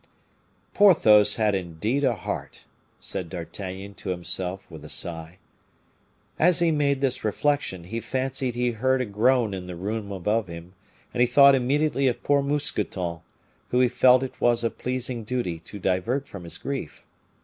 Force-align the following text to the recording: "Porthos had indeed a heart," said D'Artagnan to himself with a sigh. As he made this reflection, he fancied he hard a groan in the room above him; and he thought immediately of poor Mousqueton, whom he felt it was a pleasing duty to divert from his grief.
"Porthos 0.73 1.35
had 1.35 1.53
indeed 1.53 2.03
a 2.03 2.15
heart," 2.15 2.65
said 2.99 3.29
D'Artagnan 3.29 3.93
to 3.93 4.09
himself 4.09 4.65
with 4.67 4.83
a 4.83 4.89
sigh. 4.89 5.37
As 6.39 6.57
he 6.57 6.71
made 6.71 7.01
this 7.01 7.23
reflection, 7.23 7.83
he 7.83 7.99
fancied 7.99 8.55
he 8.55 8.71
hard 8.71 9.01
a 9.01 9.05
groan 9.05 9.53
in 9.53 9.67
the 9.67 9.75
room 9.75 10.11
above 10.11 10.47
him; 10.47 10.73
and 11.13 11.21
he 11.21 11.27
thought 11.27 11.53
immediately 11.53 12.07
of 12.07 12.23
poor 12.23 12.41
Mousqueton, 12.41 13.19
whom 13.69 13.81
he 13.83 13.87
felt 13.89 14.23
it 14.23 14.41
was 14.41 14.63
a 14.63 14.71
pleasing 14.71 15.23
duty 15.23 15.59
to 15.59 15.77
divert 15.77 16.27
from 16.27 16.45
his 16.45 16.57
grief. 16.57 17.05